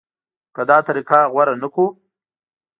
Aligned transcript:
که 0.55 0.61
دا 0.69 0.77
طریقه 0.87 1.19
غوره 1.33 1.53
نه 1.61 1.69
کړو. 1.73 1.85